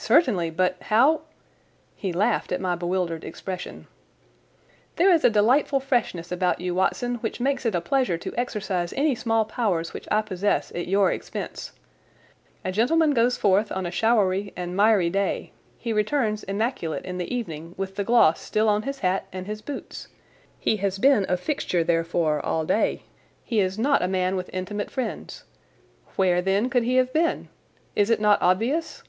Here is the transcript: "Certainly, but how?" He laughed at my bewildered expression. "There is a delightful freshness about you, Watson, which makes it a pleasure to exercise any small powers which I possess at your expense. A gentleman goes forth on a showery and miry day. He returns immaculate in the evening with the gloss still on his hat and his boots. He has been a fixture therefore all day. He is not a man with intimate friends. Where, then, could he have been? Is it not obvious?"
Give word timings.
"Certainly, 0.00 0.50
but 0.50 0.76
how?" 0.80 1.22
He 1.96 2.12
laughed 2.12 2.52
at 2.52 2.60
my 2.60 2.76
bewildered 2.76 3.24
expression. 3.24 3.88
"There 4.94 5.10
is 5.12 5.24
a 5.24 5.28
delightful 5.28 5.80
freshness 5.80 6.30
about 6.30 6.60
you, 6.60 6.72
Watson, 6.72 7.16
which 7.16 7.40
makes 7.40 7.66
it 7.66 7.74
a 7.74 7.80
pleasure 7.80 8.16
to 8.16 8.32
exercise 8.38 8.92
any 8.92 9.16
small 9.16 9.44
powers 9.44 9.92
which 9.92 10.06
I 10.10 10.22
possess 10.22 10.70
at 10.72 10.86
your 10.86 11.10
expense. 11.10 11.72
A 12.64 12.70
gentleman 12.70 13.10
goes 13.12 13.36
forth 13.36 13.72
on 13.72 13.84
a 13.86 13.90
showery 13.90 14.52
and 14.56 14.76
miry 14.76 15.10
day. 15.10 15.50
He 15.76 15.92
returns 15.92 16.44
immaculate 16.44 17.04
in 17.04 17.18
the 17.18 17.34
evening 17.34 17.74
with 17.76 17.96
the 17.96 18.04
gloss 18.04 18.40
still 18.40 18.68
on 18.68 18.82
his 18.82 19.00
hat 19.00 19.26
and 19.32 19.48
his 19.48 19.60
boots. 19.62 20.06
He 20.60 20.76
has 20.76 20.98
been 21.00 21.26
a 21.28 21.36
fixture 21.36 21.82
therefore 21.82 22.38
all 22.46 22.64
day. 22.64 23.02
He 23.44 23.58
is 23.58 23.76
not 23.78 24.00
a 24.00 24.08
man 24.08 24.36
with 24.36 24.48
intimate 24.52 24.92
friends. 24.92 25.42
Where, 26.14 26.40
then, 26.40 26.70
could 26.70 26.84
he 26.84 26.94
have 26.96 27.12
been? 27.12 27.48
Is 27.96 28.10
it 28.10 28.20
not 28.20 28.40
obvious?" 28.40 29.02